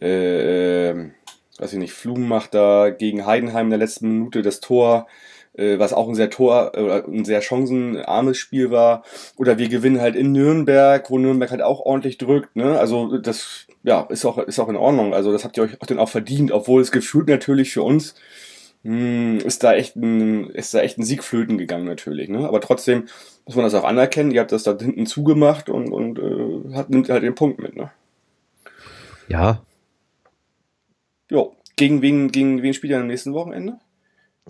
äh, 0.00 0.90
äh, 0.90 1.10
weiß 1.58 1.72
ich 1.72 1.78
nicht, 1.78 1.92
Flum 1.92 2.28
macht 2.28 2.54
da 2.54 2.90
gegen 2.90 3.26
Heidenheim 3.26 3.66
in 3.66 3.70
der 3.70 3.78
letzten 3.78 4.08
Minute 4.08 4.42
das 4.42 4.60
Tor 4.60 5.06
äh, 5.56 5.78
was 5.78 5.92
auch 5.92 6.08
ein 6.08 6.14
sehr 6.14 6.30
Tor, 6.30 6.72
äh, 6.74 7.02
ein 7.06 7.24
sehr 7.24 7.40
chancenarmes 7.40 8.36
Spiel 8.36 8.70
war. 8.70 9.02
Oder 9.36 9.58
wir 9.58 9.68
gewinnen 9.68 10.00
halt 10.00 10.16
in 10.16 10.32
Nürnberg, 10.32 11.10
wo 11.10 11.18
Nürnberg 11.18 11.50
halt 11.50 11.62
auch 11.62 11.80
ordentlich 11.80 12.18
drückt. 12.18 12.56
Ne? 12.56 12.78
Also 12.78 13.18
das 13.18 13.66
ja, 13.82 14.02
ist 14.08 14.24
auch, 14.24 14.38
ist 14.38 14.58
auch 14.58 14.68
in 14.68 14.76
Ordnung. 14.76 15.14
Also 15.14 15.32
das 15.32 15.44
habt 15.44 15.56
ihr 15.56 15.62
euch 15.62 15.80
auch 15.80 15.86
dann 15.86 15.98
auch 15.98 16.08
verdient, 16.08 16.52
obwohl 16.52 16.82
es 16.82 16.92
gefühlt 16.92 17.28
natürlich 17.28 17.72
für 17.72 17.82
uns 17.82 18.14
mh, 18.82 18.92
hm, 18.92 19.38
ist 19.38 19.62
da 19.64 19.74
echt 19.74 19.96
ein, 19.96 20.50
ist 20.50 20.74
da 20.74 20.80
echt 20.80 20.98
ein 20.98 21.04
Sieg 21.04 21.24
flöten 21.24 21.58
gegangen 21.58 21.86
natürlich. 21.86 22.28
Ne? 22.28 22.46
Aber 22.46 22.60
trotzdem 22.60 23.04
muss 23.44 23.56
man 23.56 23.64
das 23.64 23.74
auch 23.74 23.84
anerkennen. 23.84 24.30
Ihr 24.30 24.40
habt 24.40 24.52
das 24.52 24.64
da 24.64 24.76
hinten 24.78 25.06
zugemacht 25.06 25.68
und, 25.68 25.90
und 25.92 26.18
äh, 26.18 26.74
hat, 26.74 26.90
nimmt 26.90 27.08
halt 27.08 27.22
den 27.22 27.34
Punkt 27.34 27.60
mit. 27.60 27.76
Ne? 27.76 27.90
Ja. 29.28 29.62
Jo. 31.30 31.54
Gegen 31.76 32.00
wen, 32.00 32.30
gegen 32.32 32.62
wen 32.62 32.72
spielt 32.72 32.92
ihr 32.92 32.98
am 32.98 33.06
nächsten 33.06 33.34
Wochenende? 33.34 33.78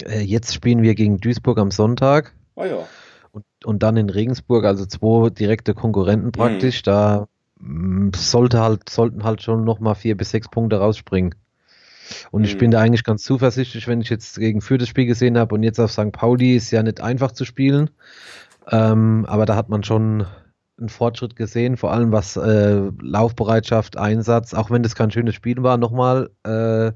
Äh, 0.03 0.21
jetzt 0.21 0.55
spielen 0.55 0.83
wir 0.83 0.95
gegen 0.95 1.19
Duisburg 1.19 1.59
am 1.59 1.71
Sonntag. 1.71 2.35
Ah 2.57 2.67
ja. 2.67 2.89
Und, 3.33 3.45
und 3.65 3.83
dann 3.83 3.97
in 3.97 4.11
Regensburg, 4.11 4.65
also 4.65 4.87
zwei 4.87 5.31
direkte 5.31 5.75
Konkurrenten 5.75 6.33
praktisch. 6.33 6.81
Mhm. 6.81 6.85
Da 6.85 7.29
mm, 7.61 8.11
sollte 8.15 8.61
halt, 8.61 8.89
sollten 8.89 9.25
halt 9.25 9.43
schon 9.43 9.65
nochmal 9.65 9.95
vier 9.95 10.17
bis 10.17 10.31
sechs 10.31 10.49
Punkte 10.49 10.79
rausspringen. 10.79 11.35
Und 12.31 12.43
mhm. 12.43 12.47
ich 12.47 12.59
bin 12.59 12.71
da 12.71 12.81
eigentlich 12.81 13.05
ganz 13.05 13.25
zuversichtlich, 13.25 13.89
wenn 13.89 14.01
ich 14.01 14.11
jetzt 14.11 14.39
gegen 14.39 14.61
Fürth 14.61 14.81
das 14.81 14.89
Spiel 14.89 15.07
gesehen 15.07 15.39
habe 15.39 15.55
und 15.55 15.63
jetzt 15.63 15.81
auf 15.81 15.91
St. 15.91 16.13
Pauli 16.13 16.57
ist 16.57 16.71
ja 16.71 16.83
nicht 16.83 17.01
einfach 17.01 17.33
zu 17.33 17.45
spielen. 17.45 17.91
Ähm, 18.71 19.25
aber 19.29 19.47
da 19.47 19.57
hat 19.57 19.69
man 19.69 19.83
schon 19.83 20.27
einen 20.79 20.89
Fortschritt 20.89 21.37
gesehen, 21.37 21.77
vor 21.77 21.93
allem 21.93 22.13
was 22.13 22.37
äh, 22.37 22.91
Laufbereitschaft, 23.01 23.97
Einsatz, 23.97 24.53
auch 24.55 24.71
wenn 24.71 24.83
das 24.83 24.95
kein 24.95 25.11
schönes 25.11 25.35
Spiel 25.35 25.63
war, 25.63 25.79
nochmal 25.79 26.31
äh, 26.45 26.93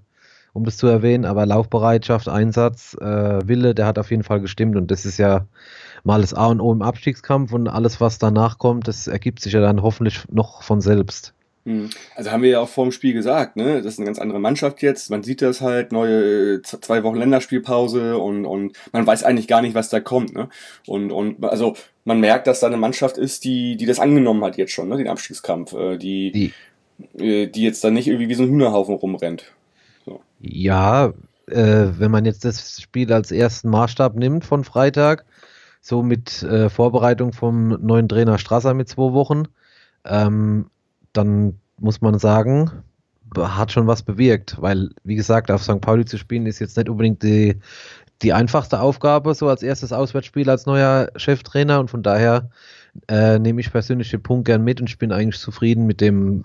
um 0.52 0.64
das 0.64 0.76
zu 0.76 0.86
erwähnen, 0.86 1.24
aber 1.24 1.46
Laufbereitschaft, 1.46 2.28
Einsatz, 2.28 2.96
äh, 3.00 3.46
Wille, 3.46 3.74
der 3.74 3.86
hat 3.86 3.98
auf 3.98 4.10
jeden 4.10 4.22
Fall 4.22 4.40
gestimmt 4.40 4.76
und 4.76 4.90
das 4.90 5.04
ist 5.04 5.18
ja 5.18 5.46
mal 6.04 6.20
das 6.20 6.34
A 6.34 6.46
und 6.46 6.60
O 6.60 6.72
im 6.72 6.82
Abstiegskampf 6.82 7.52
und 7.52 7.68
alles, 7.68 8.00
was 8.00 8.18
danach 8.18 8.58
kommt, 8.58 8.88
das 8.88 9.06
ergibt 9.06 9.40
sich 9.40 9.52
ja 9.52 9.60
dann 9.60 9.82
hoffentlich 9.82 10.24
noch 10.30 10.62
von 10.62 10.80
selbst. 10.80 11.34
Hm. 11.66 11.90
Also 12.16 12.30
haben 12.30 12.42
wir 12.42 12.50
ja 12.50 12.60
auch 12.60 12.68
vor 12.68 12.86
dem 12.86 12.92
Spiel 12.92 13.12
gesagt, 13.12 13.56
ne? 13.56 13.82
Das 13.82 13.92
ist 13.92 13.98
eine 13.98 14.06
ganz 14.06 14.18
andere 14.18 14.38
Mannschaft 14.38 14.80
jetzt. 14.80 15.10
Man 15.10 15.22
sieht 15.22 15.42
das 15.42 15.60
halt, 15.60 15.92
neue 15.92 16.54
äh, 16.54 16.62
zwei 16.62 17.02
Wochen 17.04 17.16
Länderspielpause 17.16 18.16
und, 18.16 18.46
und 18.46 18.76
man 18.92 19.06
weiß 19.06 19.24
eigentlich 19.24 19.46
gar 19.46 19.60
nicht, 19.60 19.74
was 19.74 19.90
da 19.90 20.00
kommt, 20.00 20.34
ne? 20.34 20.48
Und, 20.86 21.12
und 21.12 21.44
also 21.44 21.76
man 22.04 22.18
merkt, 22.18 22.46
dass 22.46 22.60
da 22.60 22.66
eine 22.66 22.78
Mannschaft 22.78 23.18
ist, 23.18 23.44
die, 23.44 23.76
die 23.76 23.84
das 23.84 24.00
angenommen 24.00 24.42
hat 24.42 24.56
jetzt 24.56 24.72
schon, 24.72 24.88
ne? 24.88 24.96
Den 24.96 25.08
Abstiegskampf, 25.08 25.74
äh, 25.74 25.98
die, 25.98 26.32
die, 26.32 27.22
äh, 27.22 27.46
die 27.46 27.62
jetzt 27.62 27.84
da 27.84 27.90
nicht 27.90 28.08
irgendwie 28.08 28.30
wie 28.30 28.34
so 28.34 28.44
ein 28.44 28.48
Hühnerhaufen 28.48 28.94
rumrennt. 28.94 29.52
Ja, 30.40 31.12
äh, 31.46 31.86
wenn 31.98 32.10
man 32.10 32.24
jetzt 32.24 32.44
das 32.44 32.80
Spiel 32.80 33.12
als 33.12 33.30
ersten 33.30 33.68
Maßstab 33.68 34.16
nimmt 34.16 34.44
von 34.44 34.64
Freitag, 34.64 35.24
so 35.80 36.02
mit 36.02 36.42
äh, 36.42 36.68
Vorbereitung 36.70 37.32
vom 37.32 37.68
neuen 37.68 38.08
Trainer 38.08 38.38
Strasser 38.38 38.74
mit 38.74 38.88
zwei 38.88 39.12
Wochen, 39.12 39.44
ähm, 40.04 40.70
dann 41.12 41.58
muss 41.78 42.00
man 42.00 42.18
sagen, 42.18 42.70
hat 43.36 43.72
schon 43.72 43.86
was 43.86 44.02
bewirkt, 44.02 44.60
weil, 44.60 44.90
wie 45.04 45.14
gesagt, 45.14 45.50
auf 45.50 45.62
St. 45.62 45.80
Pauli 45.80 46.04
zu 46.04 46.18
spielen 46.18 46.46
ist 46.46 46.58
jetzt 46.58 46.76
nicht 46.76 46.88
unbedingt 46.88 47.22
die, 47.22 47.56
die 48.22 48.32
einfachste 48.32 48.80
Aufgabe, 48.80 49.34
so 49.34 49.48
als 49.48 49.62
erstes 49.62 49.92
Auswärtsspiel 49.92 50.50
als 50.50 50.66
neuer 50.66 51.10
Cheftrainer 51.16 51.80
und 51.80 51.90
von 51.90 52.02
daher 52.02 52.50
äh, 53.08 53.38
nehme 53.38 53.60
ich 53.60 53.70
persönlich 53.70 54.10
den 54.10 54.22
Punkt 54.22 54.46
gern 54.46 54.64
mit 54.64 54.80
und 54.80 54.88
ich 54.88 54.98
bin 54.98 55.12
eigentlich 55.12 55.40
zufrieden 55.40 55.86
mit 55.86 56.00
dem, 56.00 56.42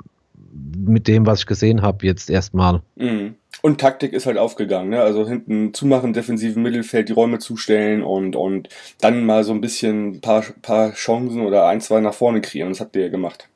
mit 0.56 1.08
dem, 1.08 1.26
was 1.26 1.40
ich 1.40 1.46
gesehen 1.46 1.82
habe, 1.82 2.06
jetzt 2.06 2.30
erstmal. 2.30 2.82
Mhm. 2.96 3.36
Und 3.62 3.82
Taktik 3.82 4.14
ist 4.14 4.26
halt 4.26 4.38
aufgegangen, 4.38 4.90
ne? 4.90 5.02
Also 5.02 5.28
hinten 5.28 5.74
zumachen, 5.74 6.14
defensiven 6.14 6.62
Mittelfeld, 6.62 7.10
die 7.10 7.14
Räume 7.14 7.40
zustellen 7.40 8.04
und, 8.04 8.36
und 8.36 8.70
dann 9.02 9.26
mal 9.26 9.44
so 9.44 9.54
ein 9.54 9.62
bisschen 9.62 10.16
ein 10.16 10.22
paar, 10.22 10.44
paar 10.62 10.94
Chancen 10.94 11.42
oder 11.42 11.66
ein, 11.68 11.82
zwei 11.82 12.00
nach 12.00 12.14
vorne 12.14 12.42
kreieren. 12.42 12.70
Das 12.70 12.80
habt 12.80 12.96
ihr 12.96 13.04
ja 13.04 13.10
gemacht. 13.10 13.50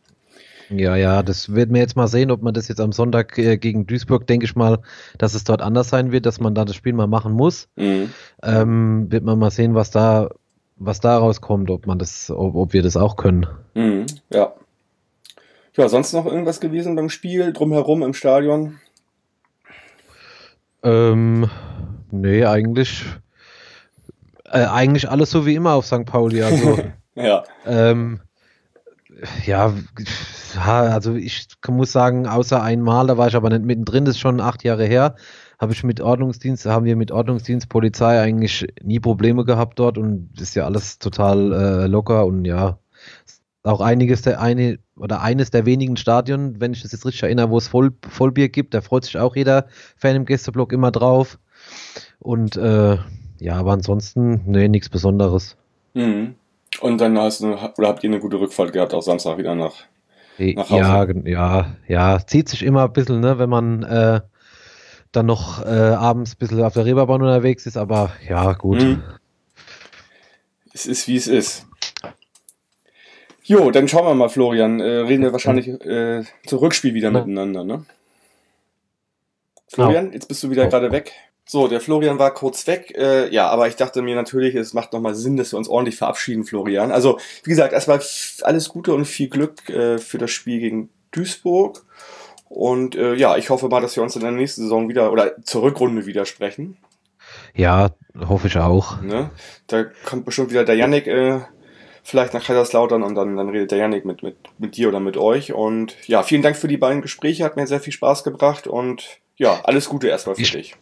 Ja, 0.69 0.95
ja, 0.95 1.23
das 1.23 1.53
werden 1.53 1.73
wir 1.73 1.81
jetzt 1.81 1.95
mal 1.95 2.07
sehen, 2.07 2.31
ob 2.31 2.43
man 2.43 2.53
das 2.53 2.67
jetzt 2.67 2.79
am 2.79 2.91
Sonntag 2.91 3.37
äh, 3.37 3.57
gegen 3.57 3.87
Duisburg, 3.87 4.27
denke 4.27 4.45
ich 4.45 4.55
mal, 4.55 4.79
dass 5.17 5.33
es 5.33 5.43
dort 5.43 5.61
anders 5.61 5.89
sein 5.89 6.11
wird, 6.11 6.25
dass 6.25 6.39
man 6.39 6.53
da 6.53 6.63
das 6.63 6.75
Spiel 6.75 6.93
mal 6.93 7.07
machen 7.07 7.33
muss. 7.33 7.67
Mhm. 7.75 8.11
Ähm, 8.43 9.11
wird 9.11 9.23
man 9.23 9.39
mal 9.39 9.51
sehen, 9.51 9.73
was 9.73 9.89
da, 9.91 10.29
was 10.77 10.99
daraus 10.99 11.41
kommt, 11.41 11.69
ob 11.71 11.87
man 11.87 11.97
das, 11.97 12.29
ob, 12.29 12.55
ob 12.55 12.73
wir 12.73 12.83
das 12.83 12.97
auch 12.97 13.15
können. 13.15 13.47
Mhm, 13.73 14.05
ja. 14.31 14.53
Ja, 15.79 15.87
sonst 15.87 16.11
noch 16.11 16.25
irgendwas 16.25 16.59
gewesen 16.59 16.97
beim 16.97 17.07
Spiel, 17.07 17.53
drumherum 17.53 18.03
im 18.03 18.13
Stadion? 18.13 18.81
Ähm, 20.83 21.49
nee, 22.11 22.43
eigentlich, 22.43 23.05
äh, 24.43 24.65
eigentlich 24.65 25.09
alles 25.09 25.31
so 25.31 25.45
wie 25.45 25.55
immer 25.55 25.75
auf 25.75 25.85
St. 25.85 26.03
Pauli. 26.05 26.43
Also, 26.43 26.79
ja. 27.15 27.45
Ähm, 27.65 28.19
ja, 29.45 29.73
also 30.57 31.15
ich 31.15 31.47
muss 31.69 31.93
sagen, 31.93 32.27
außer 32.27 32.61
einmal, 32.61 33.07
da 33.07 33.17
war 33.17 33.29
ich 33.29 33.37
aber 33.37 33.49
nicht 33.49 33.63
mittendrin, 33.63 34.03
das 34.03 34.15
ist 34.15 34.19
schon 34.19 34.41
acht 34.41 34.65
Jahre 34.65 34.85
her, 34.85 35.15
habe 35.59 35.71
ich 35.71 35.85
mit 35.85 36.01
Ordnungsdienst, 36.01 36.65
haben 36.65 36.83
wir 36.83 36.97
mit 36.97 37.13
Ordnungsdienst, 37.13 37.69
Polizei 37.69 38.19
eigentlich 38.19 38.67
nie 38.83 38.99
Probleme 38.99 39.45
gehabt 39.45 39.79
dort 39.79 39.97
und 39.97 40.29
ist 40.41 40.57
ja 40.57 40.65
alles 40.65 40.99
total 40.99 41.53
äh, 41.53 41.87
locker 41.87 42.25
und 42.25 42.43
ja, 42.43 42.79
auch 43.63 43.79
einiges 43.79 44.21
der 44.23 44.41
eine 44.41 44.79
oder 44.99 45.21
eines 45.21 45.51
der 45.51 45.65
wenigen 45.65 45.97
Stadien, 45.97 46.59
wenn 46.59 46.73
ich 46.73 46.81
das 46.81 46.91
jetzt 46.91 47.05
richtig 47.05 47.23
erinnere, 47.23 47.49
wo 47.49 47.57
es 47.57 47.67
Voll, 47.67 47.91
Vollbier 48.07 48.49
gibt. 48.49 48.73
Da 48.73 48.81
freut 48.81 49.05
sich 49.05 49.17
auch 49.17 49.35
jeder 49.35 49.67
Fan 49.97 50.15
im 50.15 50.25
Gästeblock 50.25 50.73
immer 50.73 50.91
drauf. 50.91 51.39
Und 52.19 52.57
äh, 52.57 52.97
ja, 53.39 53.55
aber 53.55 53.71
ansonsten, 53.71 54.41
nee, 54.45 54.67
nichts 54.67 54.89
Besonderes. 54.89 55.55
Mhm. 55.93 56.35
Und 56.81 57.01
dann 57.01 57.17
hast 57.17 57.41
du, 57.41 57.53
oder 57.53 57.87
habt 57.87 58.03
ihr 58.03 58.09
eine 58.09 58.19
gute 58.19 58.39
Rückfahrt 58.39 58.73
gehabt, 58.73 58.93
auch 58.93 59.01
Samstag 59.01 59.37
wieder 59.37 59.55
nach, 59.55 59.73
nach 60.37 60.69
Hause? 60.69 61.21
Ja, 61.25 61.25
ja, 61.25 61.75
ja, 61.87 62.25
zieht 62.25 62.49
sich 62.49 62.63
immer 62.63 62.85
ein 62.85 62.93
bisschen, 62.93 63.19
ne, 63.21 63.39
wenn 63.39 63.49
man 63.49 63.83
äh, 63.83 64.21
dann 65.11 65.25
noch 65.25 65.65
äh, 65.65 65.69
abends 65.69 66.33
ein 66.33 66.37
bisschen 66.37 66.61
auf 66.61 66.73
der 66.73 66.85
Reeperbahn 66.85 67.21
unterwegs 67.21 67.65
ist, 67.65 67.77
aber 67.77 68.11
ja, 68.27 68.53
gut. 68.53 68.81
Mhm. 68.81 69.03
Es 70.73 70.85
ist 70.85 71.07
wie 71.07 71.15
es 71.15 71.27
ist. 71.27 71.68
Jo, 73.49 73.71
dann 73.71 73.87
schauen 73.87 74.05
wir 74.05 74.13
mal, 74.13 74.29
Florian. 74.29 74.79
Äh, 74.79 74.83
reden 74.83 75.23
wir 75.23 75.31
wahrscheinlich 75.31 75.69
äh, 75.83 76.23
zum 76.45 76.59
Rückspiel 76.59 76.93
wieder 76.93 77.09
miteinander, 77.09 77.63
ne? 77.63 77.83
Florian, 79.67 80.13
jetzt 80.13 80.27
bist 80.27 80.43
du 80.43 80.51
wieder 80.51 80.67
gerade 80.67 80.91
weg. 80.91 81.13
So, 81.45 81.67
der 81.67 81.81
Florian 81.81 82.19
war 82.19 82.31
kurz 82.31 82.67
weg. 82.67 82.93
Äh, 82.95 83.33
ja, 83.33 83.49
aber 83.49 83.67
ich 83.67 83.75
dachte 83.75 84.03
mir 84.03 84.15
natürlich, 84.15 84.53
es 84.53 84.75
macht 84.75 84.93
nochmal 84.93 85.15
Sinn, 85.15 85.35
dass 85.35 85.51
wir 85.51 85.57
uns 85.57 85.67
ordentlich 85.67 85.97
verabschieden, 85.97 86.43
Florian. 86.43 86.91
Also, 86.91 87.17
wie 87.43 87.49
gesagt, 87.49 87.73
erstmal 87.73 87.99
alles 88.43 88.69
Gute 88.69 88.93
und 88.93 89.05
viel 89.05 89.29
Glück 89.29 89.67
äh, 89.67 89.97
für 89.97 90.19
das 90.19 90.29
Spiel 90.29 90.59
gegen 90.59 90.89
Duisburg. 91.09 91.83
Und 92.49 92.95
äh, 92.95 93.15
ja, 93.15 93.35
ich 93.35 93.49
hoffe 93.49 93.67
mal, 93.67 93.81
dass 93.81 93.95
wir 93.95 94.03
uns 94.03 94.15
in 94.15 94.21
der 94.21 94.29
nächsten 94.29 94.61
Saison 94.61 94.89
wieder 94.89 95.11
oder 95.11 95.41
zur 95.41 95.63
Rückrunde 95.63 96.05
wieder 96.05 96.27
sprechen. 96.27 96.77
Ja, 97.55 97.89
hoffe 98.15 98.45
ich 98.45 98.57
auch. 98.57 99.01
Ne? 99.01 99.31
Da 99.65 99.85
kommt 100.05 100.25
bestimmt 100.25 100.51
wieder 100.51 100.65
der 100.65 100.75
Yannick 100.75 101.07
äh, 101.07 101.39
vielleicht 102.09 102.33
nach 102.33 102.43
Kaiserslautern 102.43 103.03
und 103.03 103.15
dann, 103.15 103.35
dann 103.37 103.49
redet 103.49 103.71
der 103.71 103.77
Yannick 103.79 104.05
mit, 104.05 104.23
mit, 104.23 104.35
mit 104.57 104.75
dir 104.77 104.89
oder 104.89 104.99
mit 104.99 105.15
euch. 105.17 105.53
Und 105.53 105.95
ja, 106.07 106.23
vielen 106.23 106.41
Dank 106.41 106.57
für 106.57 106.67
die 106.67 106.77
beiden 106.77 107.01
Gespräche, 107.01 107.43
hat 107.43 107.55
mir 107.55 107.67
sehr 107.67 107.79
viel 107.79 107.93
Spaß 107.93 108.23
gebracht 108.23 108.67
und 108.67 109.19
ja, 109.37 109.61
alles 109.63 109.87
Gute 109.89 110.07
erstmal 110.07 110.35
für 110.35 110.41
Ich- 110.41 110.51
dich. 110.51 110.75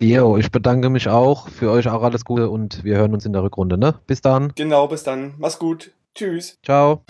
Jo, 0.00 0.36
ich 0.36 0.50
bedanke 0.50 0.90
mich 0.90 1.08
auch. 1.08 1.48
Für 1.48 1.70
euch 1.70 1.88
auch 1.88 2.02
alles 2.02 2.24
Gute 2.24 2.50
und 2.50 2.82
wir 2.84 2.96
hören 2.96 3.14
uns 3.14 3.24
in 3.24 3.32
der 3.32 3.42
Rückrunde, 3.44 3.78
ne? 3.78 3.94
Bis 4.06 4.20
dann. 4.20 4.52
Genau, 4.56 4.88
bis 4.88 5.04
dann. 5.04 5.34
Mach's 5.38 5.58
gut. 5.58 5.92
Tschüss. 6.14 6.58
Ciao. 6.64 7.02